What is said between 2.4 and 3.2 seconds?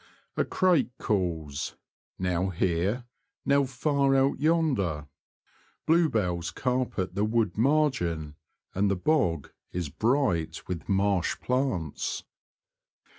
here,